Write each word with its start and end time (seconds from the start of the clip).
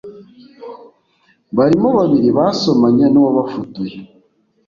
barimo 1.55 1.89
babiri 1.97 2.29
basomanye 2.37 3.05
n’uwabafotoye 3.09 3.95